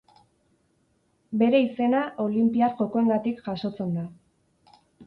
Bere 1.43 1.61
izena 1.65 2.01
Olinpiar 2.27 2.75
Jokoengatik 2.81 3.47
jasotzen 3.51 3.97
du. 4.01 4.11